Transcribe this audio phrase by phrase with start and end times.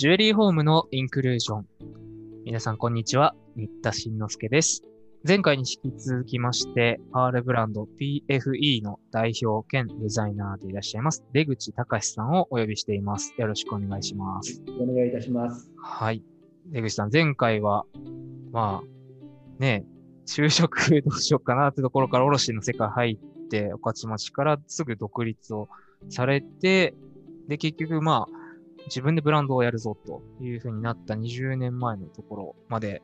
[0.00, 1.66] ジュエリーホームのインクルージョン。
[2.46, 3.34] 皆さん、こんにちは。
[3.54, 4.82] 新田慎之介です。
[5.28, 13.34] 前回に引き続きまして、R ブランド PFE の代表兼デザイナーでいらっしゃいます、出口隆さんをお呼びしています。
[13.36, 14.62] よろしくお願いします。
[14.80, 15.70] お願いいたします。
[15.76, 16.24] はい。
[16.68, 17.84] 出口さん、前回は、
[18.52, 19.84] まあ、ね、
[20.26, 25.68] 就職どうしようかなってところから卸の世界入って、御徒町からすぐ独立を
[26.08, 26.94] されて、
[27.48, 28.39] で、結局、まあ、
[28.90, 33.02] 自分でブランドをやるぞというふうになった20年前のところまで、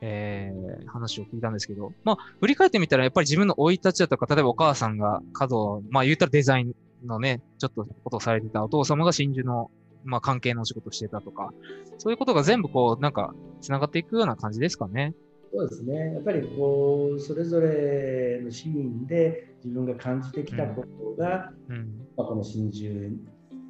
[0.00, 6.74] えー、話を聞いたんですけど、まあ、振り返ってみたら、やっぱり自分の生い立ちだとか、例えばお母さんが角、まあ言ったらデザイン
[7.06, 9.70] のね、ちょっとことをされてた、お父様が真珠の、
[10.04, 11.52] まあ関係のお仕事をしてたとか、
[11.98, 15.14] そういうことが全部こう、なんか、繋がっていくような感じですかね。
[15.52, 16.14] そうですね。
[16.14, 20.84] やっぱりこう、それぞれのシーンで自分が感じてきたこ
[21.16, 23.16] とが、うんうん、まあ、この真珠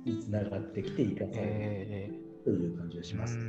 [0.05, 3.45] につながってきて生かされるという感じがしますね。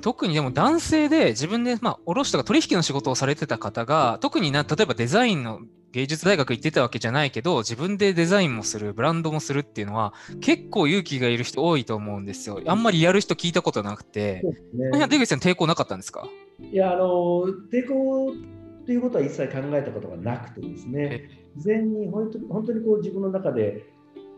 [0.00, 5.60] 特にでも男性で自分で、まあ、卸とか取引の仕事をされてた方が、特にな、例えばデザインの
[5.92, 12.60] 芸術大学行ってたわけじゃないけど、自分でデザインもする、ブランドもするっていうのは、結構勇気がいる人多いと思うんですよ。
[12.66, 14.42] あんまりやる人聞いたことなくて。
[14.72, 16.28] ね、出口さん抵抗なかったんですか？
[16.60, 23.86] いや、あの、抵抗っていうことは一切考えたことがなくてですね、事前に本当に本当にこう自分の中で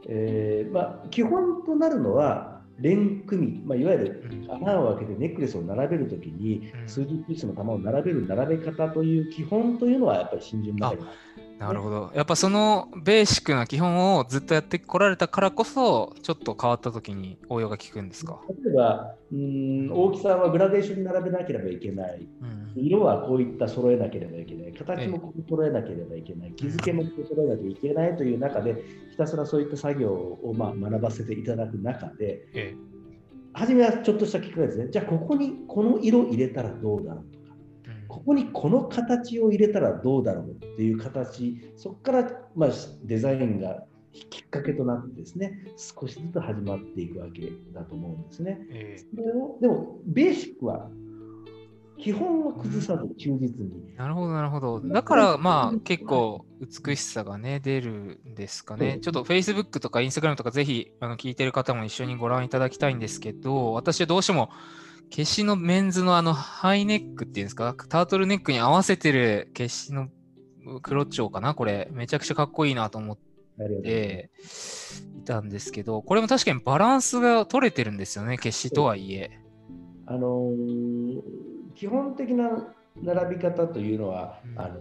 [0.08, 11.35] えーまあ、基本となるのは連組、まあ、いわゆる穴を開けてネックレスを並べるときに、数十ピースの玉を並べる並べ方という基本というのはやっぱり真珠の中にある。
[11.58, 12.12] なるほど。
[12.14, 18.40] やっぱそのベーシックな基本をずっとやってこられたからこそ、ちょっと変わった時に応用が効くんですか？
[18.48, 22.28] 例えば、うん大きさはグラデーションに並べなければいけない、
[22.76, 32.76] うん、色はこういった揃えなければいけない、形も揃えなければいけない、気付けも揃えなきゃいけないという中で、ひたすらそういった作業をまあ学ばせていただく中で、ええ、
[33.54, 34.88] 初めはちょっとしたきっかけですね。
[34.90, 37.24] じゃあ、ここにこの色入れたらどうだろう
[38.08, 42.70] ここにこの形を入れたらどうだろうっていう形そこから、まあ、
[43.04, 48.58] デザインがきっかけとなってですね少しずつ始まっていくわけだと思うんですね。
[48.70, 50.88] えー、それをでもベーシックは
[51.98, 53.94] 基本は崩さず忠実に。
[53.96, 54.80] なるほど、なるほど。
[54.80, 58.98] だから、まあ、結構美しさがね、出るんですかね。
[59.00, 64.50] ちょっと Facebook とか Instagram とか、ぜひ、あの聞いてる方も一緒にご覧いただきたいんですけど、私はどうしても、
[65.10, 70.08] 消しのメンズのあのハイネックっていうんですか、タートルネックに合わせてる消しの
[70.82, 73.18] 黒蝶かな、これ、めちゃくちゃかっこいいなと思っ
[73.82, 74.30] て
[75.18, 79.38] いたんですけど、これも確かにバランスが取れてるんですよね、消しとはいえ。
[80.06, 81.22] あのー、
[81.74, 84.80] 基本的な並び方というのは、うん、あの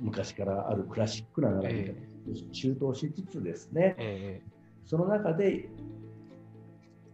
[0.00, 5.68] 昔からあるクラシックな並び方、えー、中等しつつですね、えー、その中で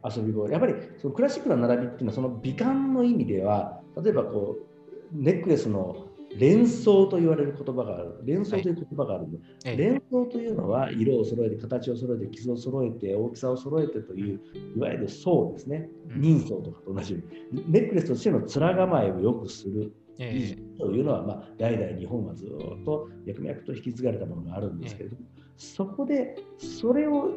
[0.04, 4.72] 遊び心やっぱりそのクラシックな並びっていうのはその美観の意味では例えばこう
[5.12, 6.08] ネックレスの
[6.38, 8.18] 連想と言われる言葉がある。
[8.24, 14.40] 連想という言葉があるの、はい、連想というのは色を揃えて形を揃えて傷を揃えて大きさを揃えてという
[14.76, 17.20] いわゆる層ですね、人相とかと同じよ
[17.52, 17.64] うに。
[17.68, 19.92] ネックレスとしての面構えを良くする。
[20.18, 22.48] えー、というのは、まあ、代々日本はずっ
[22.84, 27.30] と脈々と引き継がれたものがあるんですけれども、えー、そこでそれを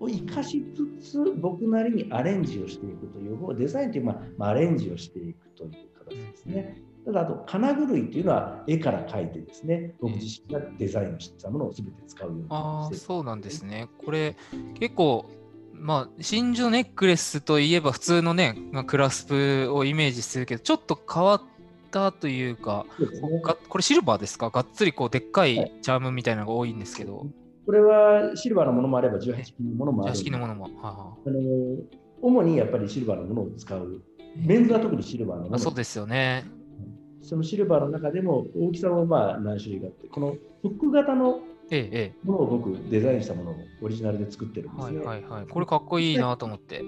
[0.00, 0.64] を生かし
[1.00, 6.82] つつ僕なりにアレンジをしていくという方デザインというのは、まあ、アレンジをしていくという形ですね。
[7.04, 13.88] ただあと金具類というのは絵から描いてですね僕自身がデザインをしたものを全て使うようにしてあそうなんですね。
[14.04, 14.36] これ
[14.78, 15.30] 結構
[15.72, 21.42] まあ真珠ネックレスといえば普通のね、まあ、クラスプをイメージするけどちょっと変わっ
[21.90, 23.06] たというか、ね、
[23.68, 24.50] これシルバーですか？
[24.50, 27.18] がっつりこうでっかいチャームみたいなのが多いんですけど。
[27.18, 27.26] はい
[27.68, 30.14] これはシルバーのものもあれば18金のものもある。
[30.14, 30.70] 18金のものも。
[30.80, 31.38] ははあの
[32.22, 34.02] 主にやっぱりシルバーのものを使う。
[34.36, 35.58] メンズは特にシルバーのもの。
[35.58, 36.46] そうですよね。
[37.20, 41.40] そのシルバーの中でも大きさもまあ何種類かあって、このフック型の
[42.24, 45.00] ものを僕デザインしたものをオリジナルで作ってるんですね。
[45.00, 45.46] はいはいはい。
[45.46, 46.82] これかっこいいなと思って。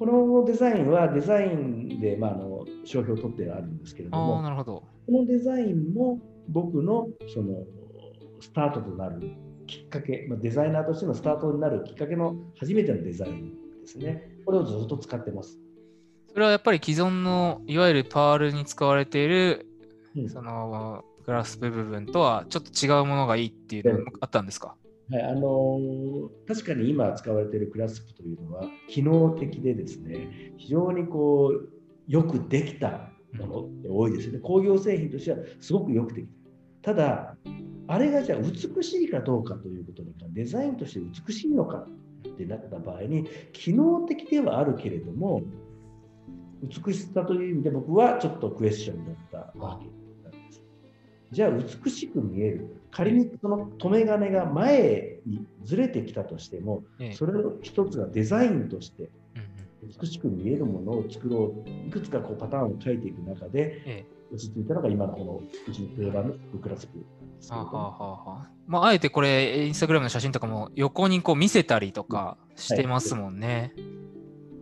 [0.00, 6.18] このデザインはデザインで、まあ、あの商標を取ってあるんですけれども、なるほどこのデザインも
[6.48, 7.54] 僕のその
[8.40, 9.30] スタートとなる
[9.72, 14.28] きっかけ、まあ、デザイナーとしてのスタートになるきっかけの初めてのデザインですね。
[14.44, 15.58] これをずっと使ってます。
[16.28, 19.66] それはやっぱり既存のいわゆるパールに使われている、
[20.14, 24.74] うん、そのグラスプ部分とはちょっと違うものがいいっていうのがあったんですか、
[25.10, 31.68] はい、あのー、確かに今使われているクラスプというのは機能的でですね非常にこう
[32.10, 36.28] よくできたものって多いですよね、工業製品としてはすごくよくでき
[36.82, 36.92] た。
[36.92, 37.31] ただ
[37.92, 41.86] あれがじゃあ美しいかどうかということにかデザインとして美しいのか
[42.26, 45.42] ってなった場合に機能的ではあるけれども
[46.62, 49.84] 美しさという意味で僕はちょっとクエスチョンだったわけ
[50.24, 50.62] なんです。
[51.32, 59.10] じゃあ美しく見える仮にその留め金が前にずれてきたとしてもそれの一つがデザインとして
[60.00, 67.04] 美しく見えるものを作ろういくつかこうパターンを書いていく中で落ち着いたのが今のこのうちの定番のクラスプ
[67.50, 73.74] あはははまあ、あえてこれ、インスタグラムの写真とかも横にこう見せたりとかしてますもんね。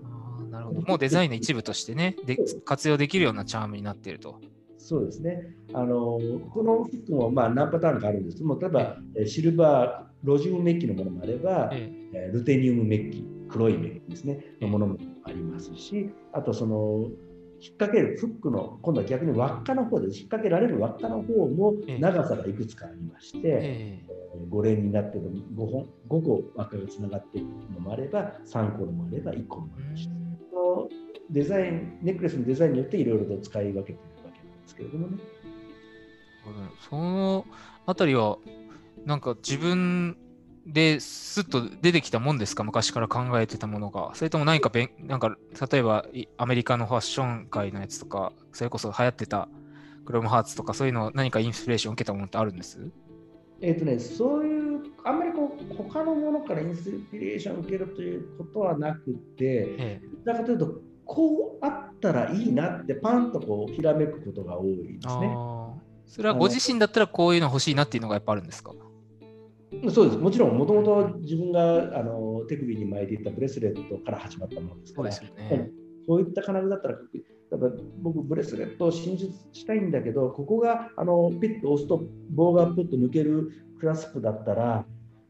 [0.03, 0.81] はい、あなるほど。
[0.83, 4.41] もうデザインの一部としてねで、活用できるようなチャームになっていると。
[4.79, 5.55] そうですね。
[5.73, 6.19] あの
[6.53, 17.09] このフックもまあ何パターンかあるんですけども、例えば、えシルバー、ロジウムメッキのものもあれば、ええ、ルテニウムメッキ、黒いメッキですね、のものもありますし、あとその
[17.61, 24.21] 引っ掛けるフックの今度は逆に輪っかの方で引っ掛けられる輪っかの方も長さがいくつかありまして、ええ。
[24.51, 30.15] 5連になってる5本5個輪っかがつながっているのもあれば3個のもあれば1個もありまして
[31.31, 35.19] デザインネックレスのデザインによっていろいろと使い分けているわけなんですけれどもね。
[36.89, 37.45] その
[37.87, 38.39] あたりは
[39.05, 40.17] なんか自分
[40.67, 42.65] ですっと出てきたもんですか？
[42.65, 44.11] 昔から考えてたものが。
[44.15, 45.37] それとも何かべん、なんか、
[45.71, 49.49] 例えばアメリカのファッション界のやつとか、それこそ流行ってた
[50.05, 52.91] クロムハーツとか、そういうの何かインスピレーションを受けたものってあるんです？
[53.63, 65.37] えっ、とね、そういう、あんまりこう、他のものからインスピレーションを受けるということはなくて、ええ、だからというと、こうあったらいいなってパンとこうひらめくことが多いですね。
[66.07, 68.73] それはご自身だったらこういうの欲しいなっていうのがやっぱあるんですか？
[69.91, 70.19] そうです。
[70.19, 75.71] もちろん、もともと自分があの手首に巻いていたブレスレットから始まったものですから、そうですね、
[76.07, 76.99] そういった金具だったら、
[77.51, 77.73] だから
[78.03, 84.85] 僕、ブレスレットを真実したいんだけど、ここがあのピッと押すと棒がプッと抜けるクラスプだったら、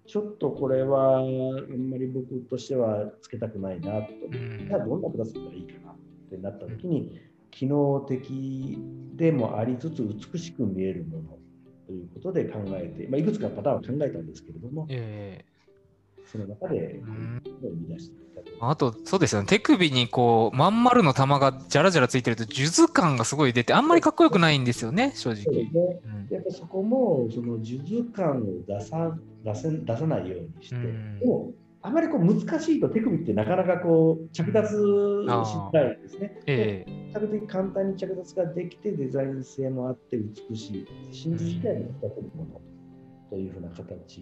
[0.06, 4.08] ちょっとこれはあんまり僕としてはつけたくないなと。
[4.66, 5.96] じゃあどんなクラスプがいいかなっ
[6.30, 7.12] てなった時に、
[7.50, 8.78] 機能的
[9.16, 11.39] でもありつつ美しく見えるもの
[11.90, 25.42] ということで考えて、まあ、いくつかパターンを考えたんですけれども、えー、その中で生み出していたあと、そうですよね、手首にこう、まん丸の玉がじゃらじゃらついてると、数珠感がすごい出て、あんまりかっこよくないんですよね、正直。
[25.42, 26.00] そうですね。
[26.04, 31.52] うん、やっぱそこも、その数珠感を出さ出せ出さないようにして、うん、も
[31.82, 36.40] あまりこう難しいと手首ってなかなかこう着脱しづらいですね。
[36.46, 40.86] えー、比較的簡単に着脱ができてデザイン性もあって美しい。
[41.10, 42.60] 真実自体に使っているもの
[43.30, 44.20] というふうな形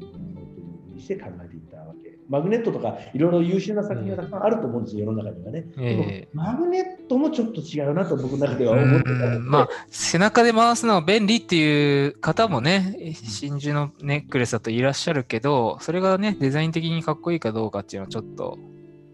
[0.00, 0.63] のと
[0.94, 2.14] にして考えていたわけ。
[2.28, 5.66] マグネットとかいろいろ優秀な作品がたくさんあると思うんですよ、世の中にはね。
[5.78, 18.58] えー、マグネットもちょっと違うなと僕の中では思ってたまあ、背中で回すのは便利っていう方もね、真珠のネックレスだといらっしゃるけど、それがね、デザイン的にかっこいいかどうかっていうのはちょっと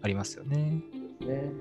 [0.01, 0.81] ありますよね。
[1.21, 1.51] ね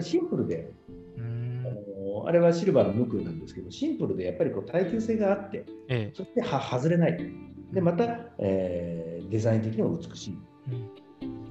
[0.00, 0.70] シンプルで、
[1.18, 7.51] あのあれはシルバーの無空なんですけど、シンプルでやっぱりこう耐久性があって、ええ、そしては外れない。
[7.72, 8.04] で、また、
[8.38, 10.38] えー、デザイン的にも美しい。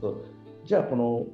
[0.01, 0.21] うん、
[0.65, 1.25] じゃあ、この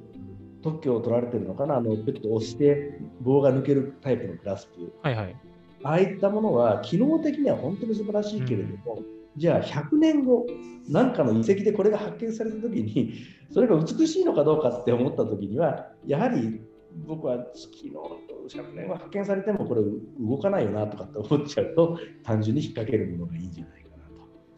[0.62, 4.92] 特許を取られてるのかな、あのペットを押して棒が抜けるタイプのクラスプ。
[5.02, 5.36] はいはい、
[5.84, 9.04] ああいったものは、機能的には本当に素晴らしいけれども、うん、
[9.36, 10.46] じゃあ100年後、
[10.88, 13.12] 何かの遺跡でこれが発見されたときに、
[13.52, 16.60] それが美しいのかどうかって思ったときには、やはり
[17.06, 19.82] 僕は月の100年は発見されてもこれ
[20.18, 23.87] 動かないよなとかって思っちゃうと、単純に引っ掛けるものがいいんじゃない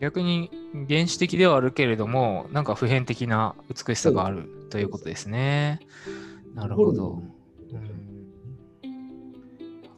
[0.00, 0.50] 逆に
[0.88, 5.80] 原始的ではあるけれども、なんか普遍的な美しさがあるということですね。
[6.54, 7.12] なるほど。
[7.12, 7.20] わ、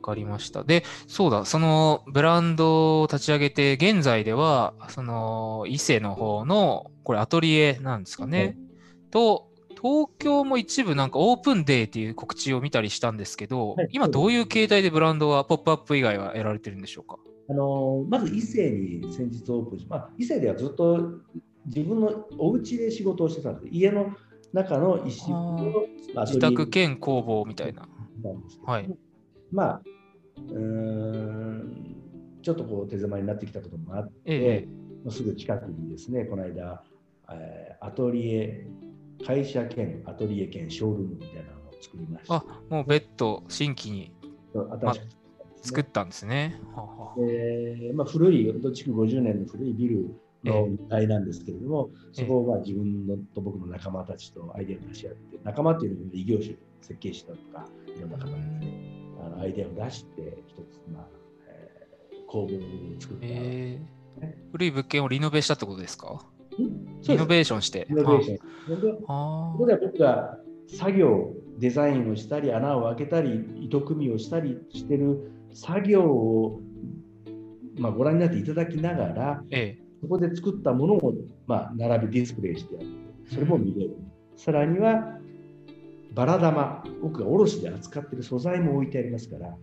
[0.02, 0.64] かりました。
[0.64, 8.56] で、そうだ、そのブランドを立ち上げて、現在では、その伊勢の方の、これアトリエなんですかね。
[9.12, 9.51] と、
[9.82, 17.18] 東京も一部なんかオープンデーっていう告知を見たりしたんですけど、はい、今どういう形態でブランドはポップアップ以外は得られてるんでしょうか？
[17.50, 21.18] あのまず伊勢に先日オープンし、まあ、伊勢ではずっと
[21.66, 23.68] 自分のお家で仕事をしてたんです。
[23.70, 24.14] 家の
[24.52, 25.84] 中の一室の
[26.26, 27.88] 自宅兼工房みたいな。
[28.64, 28.88] はい、
[29.50, 29.82] まあ
[30.50, 31.96] うん
[32.42, 34.68] ちょっとこう手狭になってきたこともあって、え
[35.06, 36.82] え、すぐ近くにですねこの間、
[37.32, 38.66] えー、アトリエ
[39.26, 42.34] 会社兼アトリエ兼ショールームみたいなのを作りました。
[42.34, 44.12] あもうベッド新規に
[44.52, 45.06] 新しく
[45.62, 46.60] 作ったんですね。
[47.20, 50.14] えまあ、古い、築50年の古いビル
[50.44, 58.72] の2階なんですけれども、えー、そこは自分のと僕の仲間たちとアイデアを出し合って、仲間っていうのは異業種、設計士だとか、いろんな方ですね、
[59.24, 61.06] あのアイデアを出して、一つ、まあ
[61.46, 62.60] えー、工房を
[62.98, 66.26] 作った、えー、古い物件をリノベしたってことですか？
[66.58, 67.86] イノベーションして。
[67.90, 68.80] イノベーション。
[68.80, 76.60] でここでは僕が作業、デザインをしたり、穴を開けたり、糸組みをしたりしてる作業を、
[77.78, 81.14] まあ、ご覧になっていただきながら、ええ、そこで作ったものを、
[81.46, 82.86] まあ、並びディスプレイしてやる。
[83.26, 83.96] それも見れる。
[84.36, 85.18] さらには、
[86.14, 89.56] バラ玉、僕が卸で扱っている素材も置いてありますから、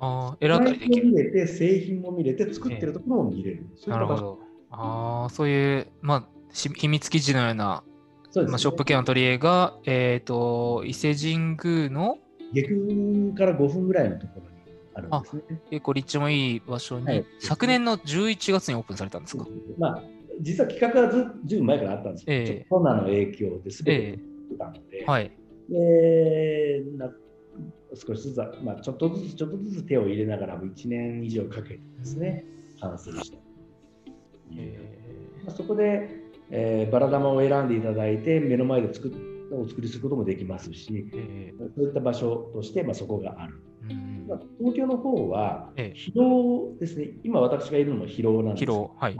[0.00, 1.06] あ選んだりできる。
[1.06, 3.66] 見れて、製品も見れて、作ってるところも見れる。
[3.86, 4.38] えなるほど。
[4.70, 7.82] ああ、そういう、まあ、秘密基地のような、
[8.36, 12.18] ね、まあ、ショップ系のトリエが、えっ、ー、と、伊勢神宮の
[12.52, 14.48] 下空から5分ぐらいのところに
[14.94, 15.60] あるんですね。
[15.70, 19.46] 結構立地もいい場所に、はい、昨年の11月にオープンされたんですか？
[19.78, 20.02] まあ、
[20.40, 24.18] 実は企画はずずいぶん前からあったんですけど、えー、コロナの影響で全て
[24.58, 25.32] たので、えー、はい、
[25.68, 27.10] でな
[27.94, 32.44] 少しずつ、まあ、ちょっとずつちょっとずつ手を入れながらも1年以上かけてですね、
[32.80, 33.38] 完成した。
[34.56, 39.12] えー、そこで、えー、バラ玉を選んでいただいて、目の前で作
[39.52, 43.60] お作りすることもできますし、えー、そういった場所として、まあ、そこがある。
[44.26, 48.60] まあ、東京の方は、広労ですね、今私がいるのも広労なんです。
[48.60, 49.16] けど、はい、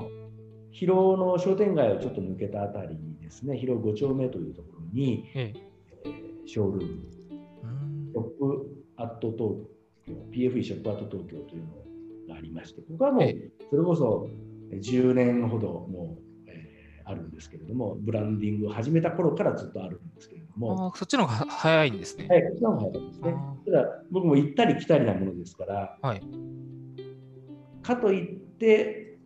[0.70, 9.68] 広労の商店街をちょっと抜けたあたりにですね、広労5丁目というところに、えー、ショールーム、ショップアット東
[10.06, 11.68] 京、PFE ショップアット東京というの
[12.28, 13.22] がありまして、ここはもう、
[13.70, 14.28] それこそ
[14.72, 16.23] 10年ほどもう、えー、
[17.04, 20.92] あるんですけれども、ブランディングを始めた頃からずっとあるんですけれども。
[20.96, 22.26] そっちの方が早いんですね。
[22.28, 23.34] はい、そっちの方が早いですね。
[23.66, 26.22] ただ、僕も行ったり来たりなものですから、はい、
[27.82, 29.18] かといって、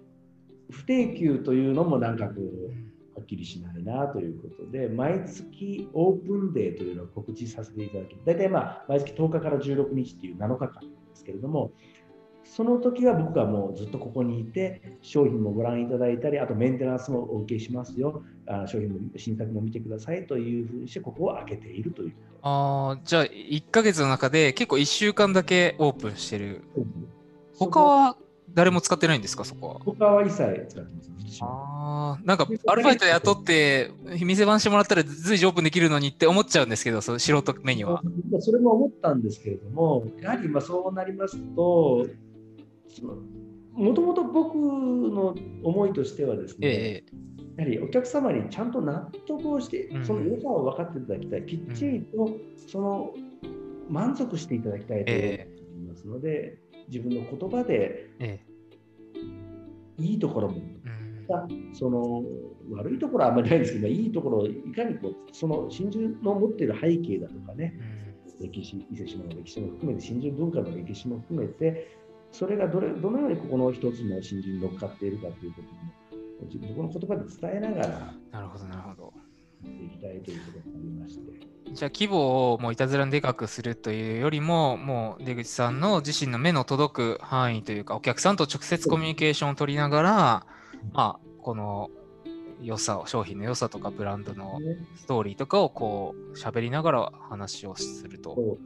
[0.71, 11.73] 不定休というのもなんかこう、はっきりしないなということで、毎月オープンデーというのを告知させていただき、大体まあ毎月10日から16日っていう7日間ですけれども、
[12.57, 22.13] その時は僕はもうずっとここにいて、商品もご覧いただいたり、あとメンテナンスもお受けしますよ、あ商品も新作も見てくださいというふうにして、ここを開けているという。
[22.43, 26.63] あじゃあ、1か月の中で結構1週間だけオープンしてる。
[27.57, 28.17] 他は
[28.55, 29.81] 誰も使ってないんですか、そこは？
[29.85, 31.39] 他は一切使ってます。
[31.43, 38.03] ああ、なんかアルバイト雇って店番してもらったら随時オープンできるのにって思っちゃうんですけど、その素人目には。
[38.41, 42.07] それも思ったんですけれども、やはりまあそうなりますと、
[43.73, 52.29] もともと僕の思いとしてはですね、ええ、やはりお客様にちゃんと納得をして、その良さを分かっていただきたい、きっちりと
[52.67, 53.15] その
[53.89, 58.11] 満足していただきたいと思いますので、え、自分の言葉で、
[59.99, 60.61] いいところも、
[61.73, 62.25] その
[62.71, 67.75] 悪いところはあんまりないんですけど、いいところをいかにこうその真珠の持っている背景だとかね、
[68.41, 71.99] 歴史、伊勢志摩の歴史も含めて、真珠文化の歴史も含めて、
[72.33, 79.13] それがどれどのようにここの一つの真珠に乗っかっているかということも、僕の言葉で伝えながら、なるほど、なるほど。
[79.65, 81.49] いきたいということになりまして。
[81.73, 90.47] じゃあ規模をもういたずらにでかくするというよりも、もう出口さんの自身の目の届く範囲というか、お客さんと直接コミュニケーションを取りながら、
[90.93, 91.91] まあ、この
[92.61, 94.59] 良さを商品の良さとかブランドの
[94.97, 98.59] ストーリーとかをこう喋りながら話をすると、そ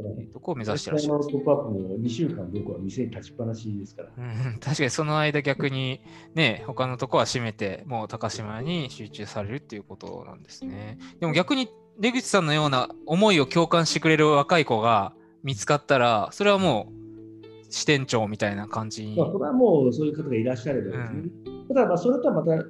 [0.00, 1.18] うね、どこを目指してらっしゃる。
[1.18, 4.08] ポップアップも2週間僕は店に立ちっぱなしですから。
[4.16, 6.00] うん、確かにその間逆に
[6.34, 10.98] ね、他のとこは閉めて、もう高島に集中されるっていうことなんですね。
[11.20, 11.68] でも逆に
[11.98, 19.16] 出口さんのような思いを共感してくれる若い子が見つかったら、それはもう支店長みたいな感じに。
[19.16, 21.22] まあ、それはもうそういう方がいらっしゃればですね。
[21.46, 22.64] うん、ただまあそれとはまた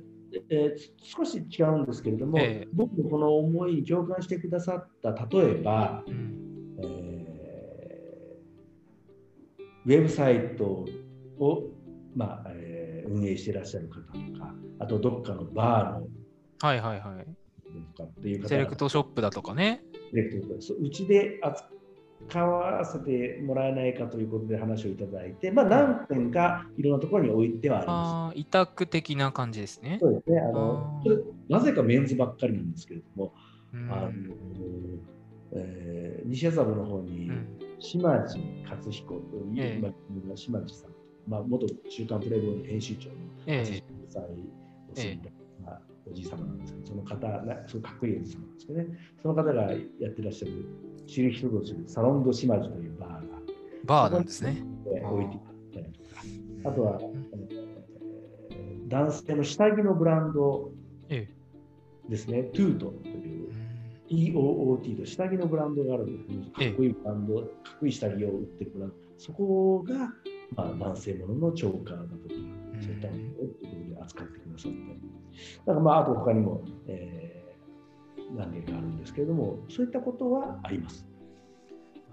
[0.50, 10.86] えー、少し違うんですけれども、えー、僕のこの思いに共感してくださった例えば、うん、えー、ウェブサイト
[11.38, 11.64] を、
[12.14, 16.06] まあえー、運営していらっしゃる方とかあとどっかのバーの
[16.62, 17.26] はいはいはい。
[17.96, 19.82] とかっていう方セレクトショップだとかね。
[20.12, 21.70] うちで扱
[22.28, 28.38] 買わせてもらえないかということで話をいただいて、まあ、何点かいろんなところに置いてはあります。
[28.38, 29.98] 委託的な感じですね。
[30.00, 30.40] そうですね。
[30.40, 31.02] あの
[31.48, 33.32] なぜかメンズばっかりなんですけれども、
[33.90, 34.10] あの
[35.52, 37.30] えー、西麻布の方に
[37.78, 40.90] 島地勝彦という、ええ、島地さん、
[41.26, 44.26] まあ、元週刊プレイボーイの編集長の80歳を
[44.94, 45.30] 過ぎた、
[45.64, 47.18] まあ、おじい様なんですけど、その方、
[47.66, 48.86] そのかっこいいおじい様なんですけどね、
[49.22, 49.76] その方がや
[50.08, 50.64] ってらっしゃる
[51.06, 53.20] 知る人ぞ知るサロンド島津というバーが
[53.84, 54.62] バーなんですね。
[54.84, 56.22] 置いてあったりとか、
[56.64, 57.00] あとは、
[58.88, 60.72] 男性の下着のブランド
[62.08, 63.52] ですね、トゥートという
[64.10, 67.46] EOOT と下着のブランドがあるんですかっこいいブランド、かっ
[67.78, 70.12] こいい下着を売ってるブランド、そこが、
[70.56, 72.16] まあ、男性もののチョーカーだとか、
[72.80, 75.09] そういったものを扱ってくださったり。
[75.66, 81.06] だからまああと他にも、えー、何件かあるんですけれどもそういったことはあります。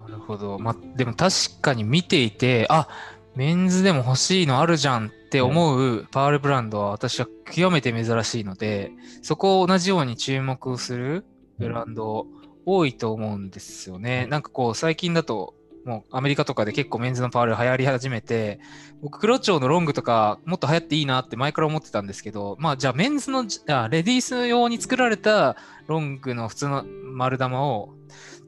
[0.01, 0.59] なるほど。
[0.59, 2.87] まあ、でも確かに見ていて、あ
[3.35, 11.25] メンズでも欲しいのあるじゃんって思うパールブランドは私は極めて珍しいので、そこを同じように注目する
[11.59, 12.27] ブランド
[12.65, 14.27] 多いと思うんですよね。
[14.27, 15.53] なんかこう最近だと
[15.87, 18.59] もうアメリカとかで結構メンズのパール流行り始めて、
[19.01, 25.55] 僕、黒蝶のロングとかもっと流行っていいなって前から思ってたんですけど、まあじゃあメンズの、あレディース用に作られた
[25.87, 27.93] ロングの普通の丸玉を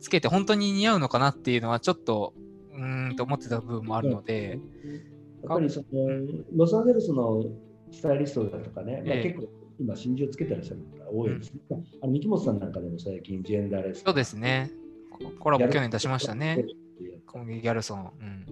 [0.02, 2.34] つけて本当に似合うのかなっていうのはちょっと
[2.74, 4.60] うんと思ってた部分もあるので。
[5.42, 5.86] やっぱりその
[6.58, 7.42] ロサンゼルスの
[7.92, 9.48] スタイリストだとかね、まあ、結構
[9.80, 11.62] 今真珠をつけてらっしゃる方多いですね。
[11.70, 14.04] うん、あの三木本さんなんかでも最近ジェンダーレス。
[14.04, 14.70] そうですね。
[15.40, 16.66] コラボ去年出しましたね。
[17.32, 18.12] コンギギャルソン。
[18.20, 18.46] うん、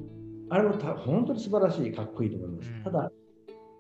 [0.49, 2.69] あれもた本当に素晴らしい、かっこいいと思います。
[2.69, 3.11] うん、ただ、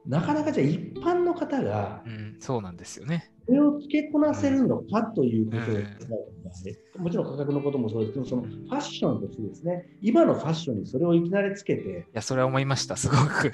[0.07, 3.31] なかなかじゃあ一般の方が、うん、そうなんですよね。
[3.45, 5.85] これを付けこなせるのかということで
[6.53, 13.51] すね、もちろん価格のこともそうですけど、そのファッションとしてですね、今のファッションにそれをいきなりつけて、いや、それは思いました、すごく。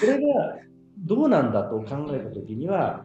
[0.00, 0.58] それが
[0.98, 3.04] どうなんだと考えたときには、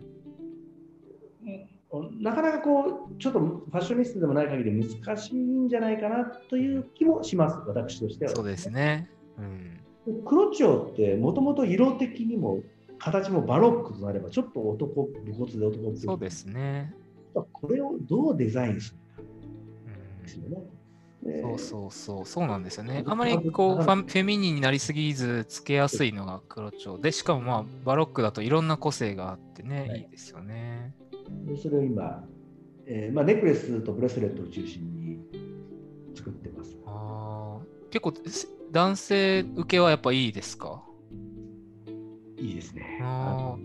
[2.19, 8.35] なかなかこう、ちょっとファッショニストでもない限り難しいんじゃないかなという気もします、私としては。
[8.35, 9.09] そうですね。
[10.07, 12.61] うん、黒蝶ってもともと色的にも
[12.99, 15.97] 形もバロックとなればちょっと男武骨で男っぽい。
[15.97, 16.93] そうですね。
[17.33, 19.21] これをどうデザインするか
[20.23, 20.57] ですよね。
[21.41, 23.03] そうそうそう、そうなんですよね。
[23.07, 30.64] あまりこうファフェミニンになりすぎず、つけやすいのが黒蝶で、しかもまあバロックだといろんな個性があってね、はい、いいですよね。
[31.45, 32.23] でそれを今、
[32.85, 35.19] えーまあ、ネックレスとブレスレットを中心に
[36.15, 36.77] 作ってます。
[36.85, 37.59] あ
[37.91, 38.13] 結構
[38.71, 40.83] 男性受けはやっぱいいですか？
[42.37, 42.99] いいですね。
[43.01, 43.55] あ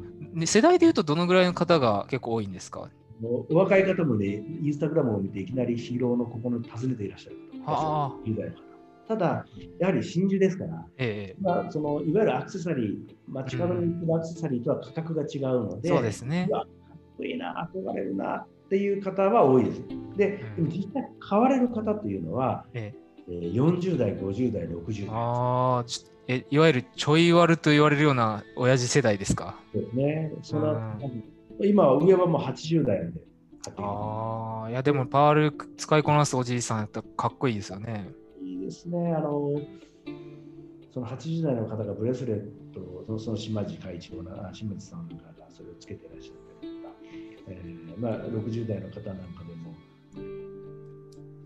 [0.44, 2.88] 世代でいうとどのぐらいの方が結構多いんですか？
[3.22, 8.16] お若い方もね、インスタグラムを見ていきなりヒーローのここの訪ねていらっしゃる方
[9.08, 9.44] ただ、
[9.78, 11.42] やはり真珠ですから、ええ。
[11.42, 16.48] まあ、そのいわゆるアクセサリー、街角に行くアクセサリーとは価格が違うので、うん、そうですね。
[17.20, 19.82] こいいな、憧れるなっていう方は多いです。
[20.16, 22.94] で、うん、でも実際買われる方というのは、え
[23.28, 25.08] えー、40代、50代、60代。
[25.10, 25.84] あ
[26.28, 29.58] えいわゆるちょい悪と言われるような親父世代ですか？
[29.72, 30.32] そうですね。
[30.42, 33.20] その、うん、今、上はもう80代で。
[33.76, 38.08] ああ、いやでもパール使いこなすおじいさんやったらかっこいいですよね。
[38.42, 39.12] いいですね。
[39.12, 39.52] あの、
[40.92, 42.40] その80代の方がブレスレッ
[42.72, 42.80] ト
[43.12, 45.14] を、その島地会長な、島地さんが
[45.48, 46.39] それをつけてらっしゃったりとか、
[47.50, 49.74] えー、まあ、60代の方なんかでも、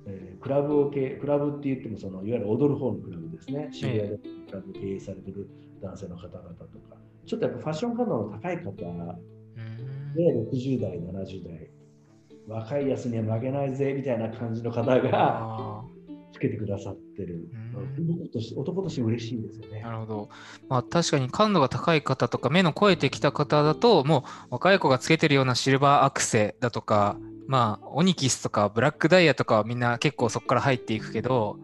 [0.07, 3.69] えー、クラブを経クラブって言ってもそのいわゆる踊る方のクラブですね。
[3.73, 5.49] 渋谷でクラブ経営されてる
[5.83, 7.05] 男性の方々とか。
[7.27, 8.87] ちょっとやっぱファッション感度の高い方で
[10.53, 11.71] 60代70代
[12.47, 15.83] 若いやつには負けないぜみたいな感じの方が
[16.33, 17.49] つけてくださってる
[17.97, 19.83] 男として男として嬉しいですよね。
[19.83, 20.29] なるほど。
[20.69, 31.59] まあ確かに感度が高い方とか目の超えてきた方だともう若い子がつけてるようなシルバーアクセだとかまあ、オニキスとかブラックダイヤとかはみんな結構そこから入っていくけど、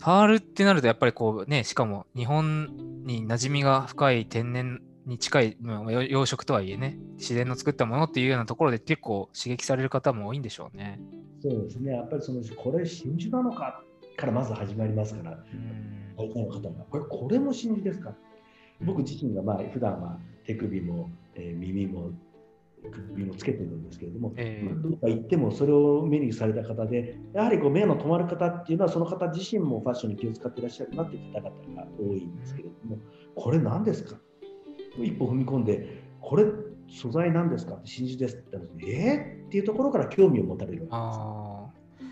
[0.00, 10.98] パールってなるとやっぱりこうね、しかも日本に馴染みが深い天然に近い、まあ、養殖とはいえね、自然の作ったものっていうようなところで結構刺激される方も多いんでしょうね。
[11.42, 13.82] そうですね、やっぱりそのこれ真珠なのか
[14.22, 15.38] からまず始まりますから、
[16.16, 18.14] 大体の方が、これこれも真珠ですか？
[18.80, 22.12] 僕自身がまあ普段は手首も、えー、耳も
[22.90, 32.98] 首もつけてるんですけれども、えー、どこか行ってもそれを目にされた方でやはりこう目の止まる方っていうのはその方自身もファッションに気を使っていらっしゃるなっていう方々が多いんですけれども
[33.36, 34.16] これ何ですか？
[34.98, 36.44] 一歩踏み込んでこれ
[36.88, 37.74] 素材なんですか？
[37.74, 41.51] って真珠ですって言ったらえー、っていうところから興味を持たれるわけです。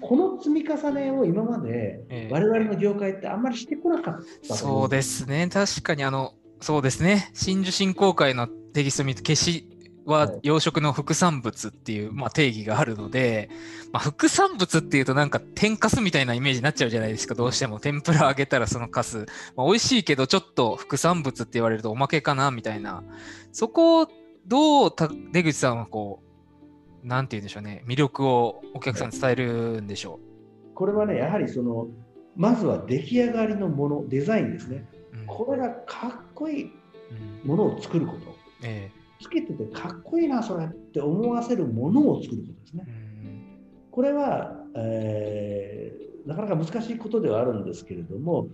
[0.01, 5.49] この積み重ねを今まで我々の業界ってあんまりしてこなかった、えー、そうですね。
[5.53, 7.31] 確かにあのそうですね。
[7.35, 9.67] 真珠振興会のテキスト見て消し
[10.05, 13.49] は養殖の副産物っていう、まあ、定義があるので、
[13.93, 17.35] まあ、副産物っていうとなんか天かすみたいなイメージになっちゃうじゃないですか。
[17.35, 17.81] どうしても。
[17.81, 23.03] 天ぷら揚げたらそのかす、まあ、美味しいけどちょっと副産物って言われるとおまけかなみたいな。
[23.53, 24.09] そこを
[24.47, 24.95] どう
[25.33, 26.30] 出口さんはこう
[27.03, 27.83] なんて言うんでしょうね。
[27.87, 30.21] 魅力をお客さんに伝えるんでしょ
[30.73, 30.75] う。
[30.75, 31.89] これはねやはりその
[32.37, 36.71] まずは出来上がりのものデザインですね、うん、これがかっこいい
[37.45, 38.33] ものを作ること、うん
[38.63, 39.01] ええ。
[39.21, 42.85] つけててかっこいいなそれって思わせるものを作ることですね。
[43.91, 48.49] これは、えー、なかなか難しいことではあるんですけれども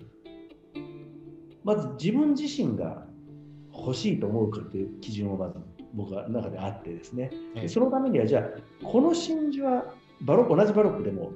[1.63, 3.07] まず自分自身が
[3.73, 5.59] 欲しいと思うかという基準をまず
[5.97, 11.33] 僕は中であってですね、でそのためにはじゃあこの真珠はバロック同じバロックでも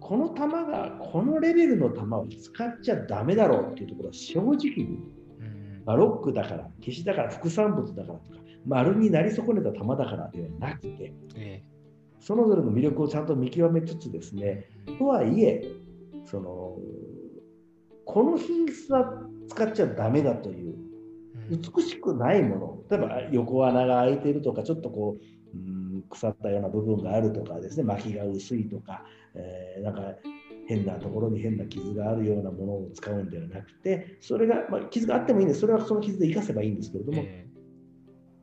[0.00, 4.98] この球がこのレベルの球を使っちゃだめだろうっていうところは正直に
[5.84, 11.12] バロックだから消しだから副産物だからとか丸になり損ねた球だからではなくて、
[12.18, 14.68] それぞれの魅力をちゃんと見極めつつですね
[14.98, 15.62] とはいえ
[16.24, 16.76] その
[18.04, 20.76] この品質は使っちゃだめだという
[21.50, 22.78] 美しくないもの。
[22.90, 25.16] 例えば横穴が開いているとかちょっとこ
[25.54, 27.84] ううん腐ったような部分があるとかですね。
[27.84, 29.04] 巻きが薄いとか、
[29.34, 30.14] えー、なんか
[30.66, 35.60] 変なところに変な傷があるようなものを使うんではなくてそれが、まあ、傷があってもいいんです。
[35.60, 37.46] それはその傷で生かせばいいんですけれども、え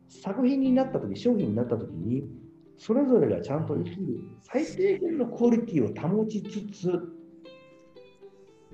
[0.09, 2.23] ー、作品になった時商品になった時に
[2.77, 7.12] それぞれがちゃんと生きる最低限のクオリティを保ちつつ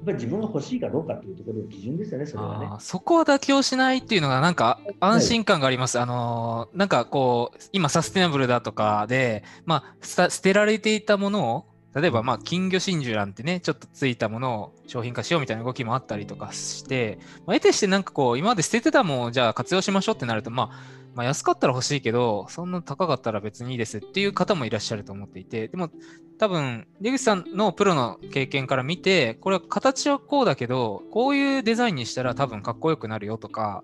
[0.02, 2.68] っぱり自分が欲しいかどうかっていうところの基準ですよね、それはね。
[2.80, 5.98] そこは妥協しないっていうのが、なんか安心感があります。
[5.98, 25.90] はい、あのなんかこう、今、サステナブルだとかで、まあ、捨てられていたものを、例えば、まあ、金魚真珠なんてね、ちょっとついたものを商品化しようみたいな動きもあったりとかして、まあ、得てしてなんかこう、今まで捨ててたものをじゃあ活用しましょうってなると、まあ、まあ、安かったら欲しいけど、そんな高かったら別にいいですっていう方もいらっしゃると思っていて、でも
[26.38, 33.84] 多分、出口さんのプロの経験から見て、これは形はこうだけど、こういうデザインにしたら多分かっこよくなるよとか、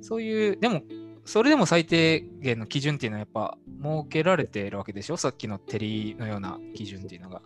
[0.00, 0.82] そういう、でも、
[1.24, 5.16] それでも最低限の基準っていうのはやっぱ設けられているわけでしょ？
[5.16, 7.42] さっきの照りのような基準っていうのが。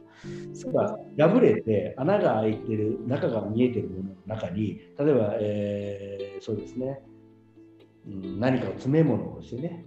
[0.64, 1.28] ただ。
[1.28, 7.02] 破れて穴が開いてる中が見えてるものの中に例えば、えー、そうですね。
[8.06, 9.84] 何かを詰め物をしてね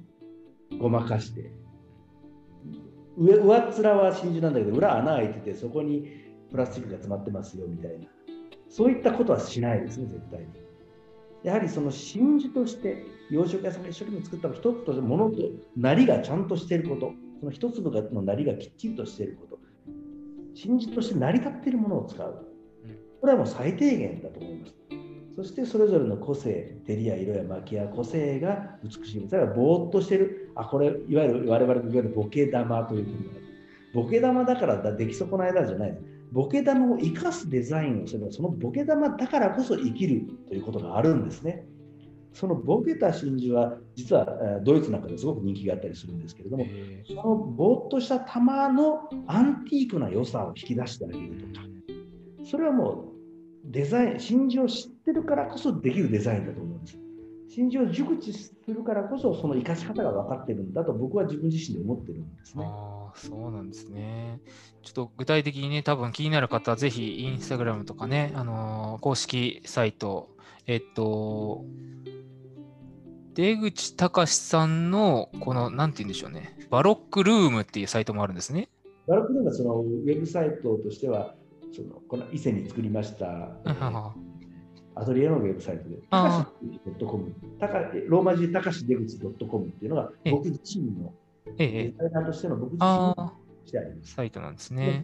[0.80, 1.52] ごまかして。
[3.18, 6.08] 上上っ面は真珠なんだけど裏穴開いててそこに
[6.52, 8.08] プラスチックが詰まってますよみたいな。
[8.70, 10.48] そういったことはしないですね絶対に。
[11.44, 15.38] やはりその真珠として養殖屋さんが一生懸命作った一つとしてものと
[15.78, 17.14] なりがちゃんとしていること。
[17.40, 19.60] その一粒のなりがきっちりとしていること。
[20.54, 22.46] 真珠として成り立っているものを使う。
[23.22, 24.79] これはもう最低限だと思います
[25.42, 29.28] そしてそれぞれの個性照りや色や巻きや個性が美しい。
[29.30, 30.52] それはぼーっとしてる。
[30.54, 33.30] あこれいわゆる我々が言うボケ玉というふうに
[33.94, 35.98] ボケ玉だからだ出来損ないだじゃない。
[36.34, 41.66] ボケ玉を生かすデザインをすればそのボケ玉だからこそ生きるということがあるんですね。
[42.34, 46.66] そのボケた真珠は実はドイツなんかですごく人気があったりするんですけれども
[47.08, 51.66] そのぼーっとした玉のアンティークな良さを引き出してあげるとか。
[52.44, 53.09] それはもう
[53.66, 56.98] デザイン、真珠を知ってるからこそできるデザインだと思うんです。
[57.50, 62.66] 真珠を熟知するからこそ、その生かし方が分かってるんだと僕は自分自身で思ってるんですね。
[62.66, 64.40] あそうなんですね。
[64.84, 70.30] ちょっと具体的にね、多分気になる方は、ぜひインスタグラムとかね、あのー、公式サイト、
[70.68, 71.66] えっと、
[73.34, 78.70] 出口隆さんの、この、なんて言うんでしょうね、バロックルームっていうサイトもあるんですね。
[79.08, 81.34] バロックルームはそのウェブサイトとしては、
[81.72, 83.52] そのこの伊勢に作りました、
[84.96, 87.34] アトリエのウェブサイトで、たかし .com、
[88.08, 91.14] ローマ字たかし出口 .com っていうのが僕自身の、
[91.58, 93.34] デザイナーとしての僕自身の
[94.04, 95.04] サイトなんですね。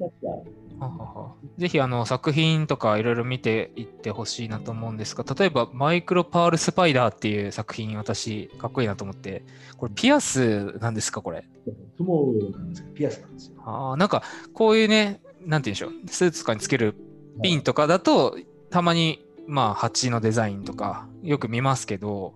[1.57, 9.45] ぜひあの作品とかいろいろ見ていってほしいなと思うんですが、例えばマイクロパールスパイダーっていう作品、私、かっこいいなと思って、
[9.77, 11.47] これピアスなんですか、これ？
[11.97, 13.61] 雲なんですけど、ピアスなんですよ。
[13.63, 14.23] ああ、なんか
[14.53, 16.95] こういうね、なんて言うんでしょう、スーツとかにつける
[17.41, 18.37] ピンとかだと、
[18.69, 22.33] たまに、まあ、鉢のデザインとか、よく見ますけど、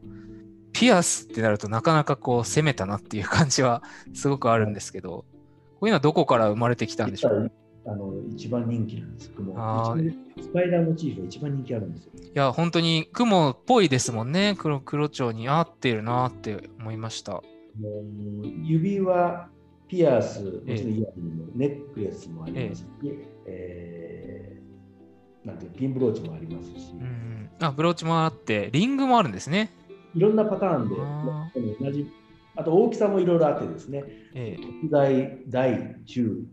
[0.71, 5.25] ピアスってなるとなかなかこう攻めたなっていう感じはすごくあるんですけど、こ
[5.81, 7.51] ういうのはどこから生まれてきたんでしょう？
[7.87, 9.29] あの一番人気なんです。
[9.31, 9.53] 雲
[10.39, 12.11] スパイダーモチーフが一番人気あるんですよ。
[12.15, 14.55] いや、本当に雲っぽいですもんね。
[14.57, 17.31] 黒黒蝶に合ってるなって思いました。
[17.33, 17.43] もう
[18.63, 19.49] 指輪
[19.89, 22.87] ピアス、もちろんイヤリングネックレスもありますし、
[23.47, 24.61] ええ。
[25.43, 29.71] ー、なんてピンブローチもありますし、うん、あブローチもあって、リングもあるんですね。
[30.13, 30.95] いろんなパターンで、
[31.81, 32.07] 同じ、
[32.55, 34.03] あと大きさもいろいろあってですね、
[34.35, 36.43] ええ、特大、大、中、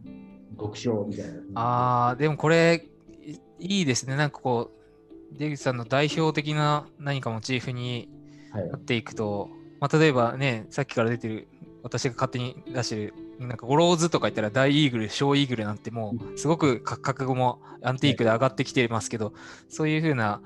[0.58, 1.32] 極小みたいな。
[1.54, 2.86] ああ、でもこれ、
[3.58, 4.16] いいですね。
[4.16, 4.70] なんかこ
[5.34, 8.08] う、出口さんの代表的な何かモチーフに
[8.54, 11.48] なっていくと、はい、まあ、例えばね、さっきから出てる
[11.82, 19.32] 私が勝手に出してるなんかゴローズとか言ったら大イーグル、小イーグルなんてもうすごく価格もアンティークで上がってきてますけど、
[19.68, 20.40] そういうふうな、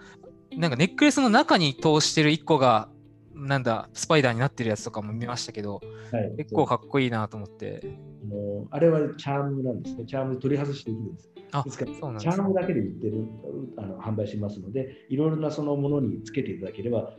[0.57, 2.89] なんかネックレスの中に通してる1個が、
[3.35, 5.81] なんだ、スパイダーになってるやつとかも見ましたけど、
[6.13, 7.97] はい、結構かっこいいなと思って。
[8.27, 10.05] もうあれはチャームなんですね。
[10.05, 11.31] チャーム取り外しできるんです。
[11.53, 13.27] あですからチャームだけで売ってる
[13.77, 17.15] あの販売しますので、いろいろなそのものにつけていただければ、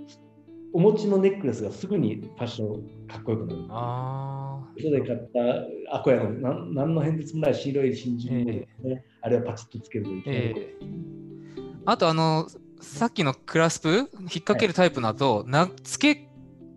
[0.74, 3.66] お持ちのネックレスがすぐにファッションかっこよくなる。
[3.70, 11.82] あで買ったアコヤのなん何の変哲もない白い真珠ね、えー、あれはパチッとつけるといけない、えー。
[11.86, 12.48] あとあの
[12.80, 16.30] さっきのクラスプ引っ掛けるタイプだと、はい、なつけ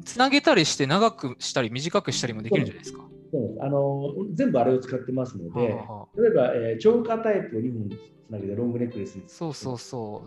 [0.05, 3.04] つなげたりして長くしたり短くしたりもできるんじゃないですか。
[3.35, 10.23] そうあの全部あれを使ってますので、はあはあ、例えば、えー、チョーカータイプを2本つなげてロングネックレスにそうそうそ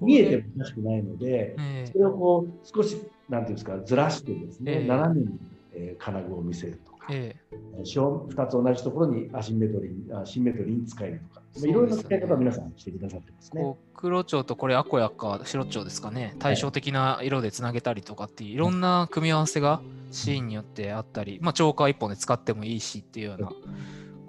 [0.00, 0.04] う。
[0.04, 5.38] 見えてもおかしくないので、えー、それをこう少しなんていうんですかずらしてですね、えー、斜めに、
[5.72, 13.76] えー、金具を見せるとか、えー、2つ同じところにアシンメトリーあシンメトリーに使えるとか、いろいろな使い方を皆さんしてくださってますね。
[13.94, 23.52] 黒蝶とこれアコヤか白蝶ですかね対照的な色でつなげたりとかっていういろんな組み合わせがシーンによってあったり、まあ、チョーカー1本で使ってもいいしっていうような。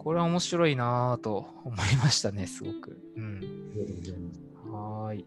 [0.03, 2.99] これは面白いなと思いましたね、すごく。
[3.15, 3.41] うん。
[4.69, 5.25] はい。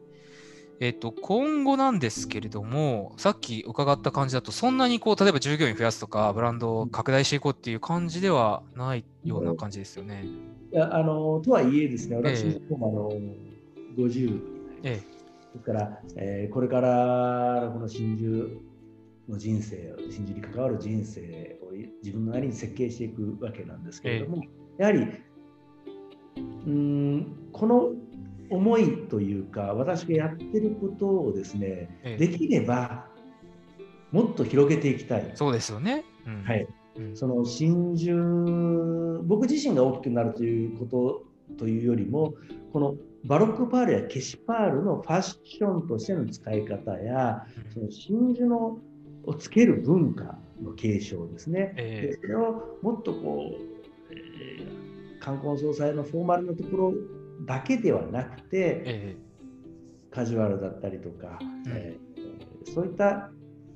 [0.81, 10.25] えっ、ー、と、今後なんですけれども、さっき伺った感じだと、そんなにこう、例えば従業員増やすとか、ブランドを拡大していこうっていう感じではないような感じですよね。
[10.73, 13.13] いや、あの、とはいえですね、私も、あの、
[13.97, 14.41] 50、
[14.83, 15.17] ええ、
[15.53, 18.61] それから、えー、これからこの真珠
[19.29, 25.09] の人生、真珠に関わる人生を自分なりに設計していくわけなんですけれども、ええ、やはり、
[26.67, 27.93] うん、この
[28.51, 33.07] 思いというか私がやってることをですね、ええ、できれば
[34.13, 35.31] もっと広げていきたい。
[35.35, 36.05] そうですよね。
[36.27, 36.67] うん、はい。
[36.97, 42.35] うん、その真珠僕自身が大きくなるということというよりも
[42.73, 48.79] このバロックパールやケシパールのファッションとしての使い方や、その真珠の
[49.25, 51.75] をつける文化の継承ですね。
[51.77, 56.95] えー、でそれをもっとこう、えー、冠婚葬祭のフォーマルなところ
[57.45, 63.31] だけではなくて、えー、カジュアルだったりとか、うん、えー、そういった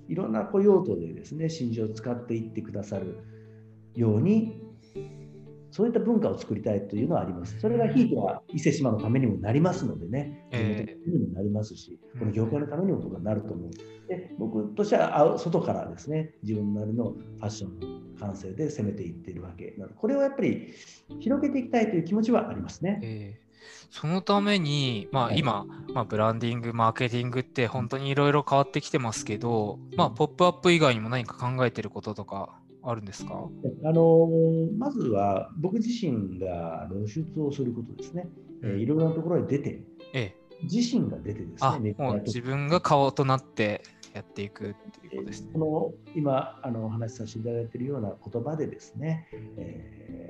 [0.08, 3.18] いろんなこう用途でですね真珠を使っていってくださる
[3.94, 4.60] ように
[5.72, 7.58] そういった文化を作りたいというのはあります。
[7.60, 13.70] それがひいては伊勢志摩のためにもなりますのでね、えー、にもなりますし、この業界のためにも僕はなると思う。
[14.08, 20.72] で僕としては外からですね、自分なりのファッションの感性で攻めていっているわけなので、これをやっぱり
[21.20, 23.00] 広げていきたいという気持ちはありますね。
[23.04, 23.49] えー
[23.90, 33.48] そのために、まあ、今、まあ、ブランディング、マーケティングって本当にいろいろ変わってきてますけど、まあ、ポップアップ以外にも何か考えてることとかあるんですか？
[33.84, 34.28] あの
[34.78, 38.28] まずは僕自身が露出をすることですね。
[38.62, 39.82] うん、いろいろなところに出て、
[40.14, 43.82] ええ、自身が出てですね、もう自分が顔となって
[44.14, 45.50] やっていくっていうことですね。
[45.52, 50.29] この今あのお話しさせていただいているような言葉でですね、え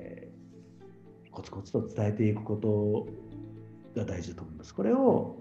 [1.31, 3.07] コツコツと伝えていくこと
[3.99, 4.73] が大事だと思います。
[4.75, 5.37] これを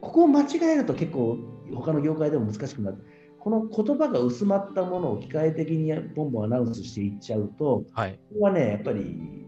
[0.00, 1.38] ここを間違えると結構
[1.74, 3.04] 他の業界でも難しくなって
[3.44, 9.46] この言葉が薄まったものを機械的にボンボンアナウンスしていっちゃうと、はい、これはね、やっぱり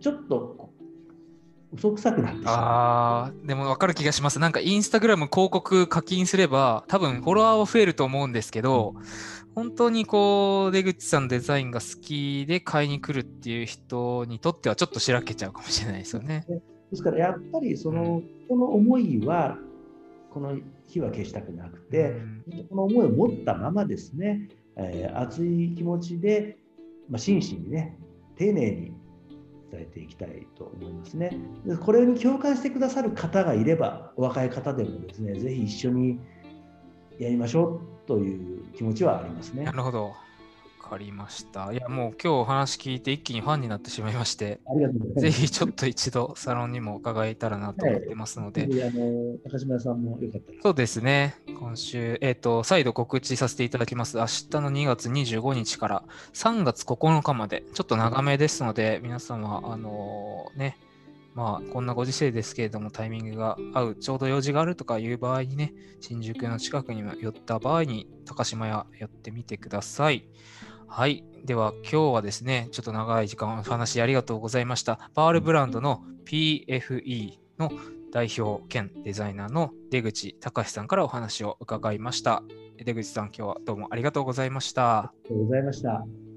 [0.00, 0.67] ちょっと
[1.72, 2.54] 嘘くさくなってしまう。
[2.54, 4.38] あでも分かる気がします。
[4.38, 8.94] なんかインスタグラム広告課金すれば、多分フォロワーは増えると思うんですけど、
[9.54, 16.46] 本当にこう、出口さんのデザインが好きで買いに来るっていう人にとってはちょっとしらけちゃうかもしれないですよね。
[16.90, 19.58] ですからやっぱりその、うん、この思いは
[20.30, 22.14] この火は消したくなくて、
[22.70, 26.56] この思いを持ったままですね、えー、熱い気持ちで、
[27.10, 27.98] まあ、真摯にね、
[28.36, 28.92] 丁寧に
[29.70, 31.36] 伝えていきたいと思いますね。
[31.66, 36.20] でこれに共感してくださる方がいれば、お若い方でもですね、ぜひ一緒に
[37.18, 39.64] やりましょうという気持ちはありますね。
[39.64, 40.12] なるほど。
[40.88, 41.72] かりました。
[41.72, 44.60] いや、もう今日お話聞いて一気にファンになってしまいまして、
[45.16, 48.62] ぜひちょっと一度サロンにも伺えたらなと思ってますので。
[48.62, 50.62] はい、あの高島さんもよかったら。
[50.62, 51.36] そうですね。
[51.58, 54.18] 今週、えっ、ー、と、再度告知させていただきます。
[54.18, 54.28] 明日
[54.60, 60.78] の2月25日から3月9日まで、ちょっと長めですので、皆様、あのー、ね、
[61.34, 70.28] まあ、こんなご時世ですけれども、タイミングが合う、ちょうど用事があるとかいう場合にね、新宿の近くに寄った場合に、高島屋寄ってみてください。
[70.86, 71.24] はい。
[71.44, 75.10] では今日はですね、ちょっと長い時間お話ありがとうございました。
[75.14, 77.72] パールブランドの PFE の
[78.12, 82.42] 代表兼デザイナーの出口隆さんからお話を伺いました。
[82.84, 84.98] 出口さん、今日はどうもありがとうございました。
[84.98, 86.27] ありがとうございました。